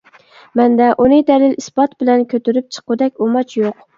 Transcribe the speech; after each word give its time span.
مەندە 0.59 0.87
ئۇنى 1.03 1.19
دەلىل 1.27 1.53
ئىسپات 1.61 1.93
بىلەن 2.01 2.25
كۆتۈرۈپ 2.33 2.75
چىققۇدەك 2.77 3.23
ئۇماچ 3.27 3.57
يوق. 3.63 3.87